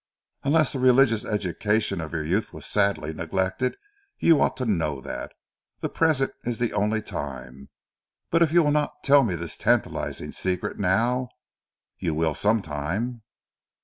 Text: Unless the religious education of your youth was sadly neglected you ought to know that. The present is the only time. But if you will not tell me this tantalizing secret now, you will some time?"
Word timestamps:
Unless 0.43 0.73
the 0.73 0.79
religious 0.79 1.23
education 1.23 2.01
of 2.01 2.11
your 2.11 2.23
youth 2.23 2.53
was 2.53 2.65
sadly 2.65 3.13
neglected 3.13 3.77
you 4.17 4.41
ought 4.41 4.57
to 4.57 4.65
know 4.65 4.99
that. 4.99 5.31
The 5.81 5.89
present 5.89 6.33
is 6.43 6.57
the 6.57 6.73
only 6.73 7.03
time. 7.03 7.69
But 8.31 8.41
if 8.41 8.51
you 8.51 8.63
will 8.63 8.71
not 8.71 9.03
tell 9.03 9.21
me 9.23 9.35
this 9.35 9.55
tantalizing 9.55 10.31
secret 10.31 10.79
now, 10.79 11.29
you 11.99 12.15
will 12.15 12.33
some 12.33 12.63
time?" 12.63 13.21